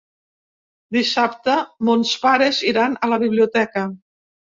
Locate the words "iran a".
2.71-3.11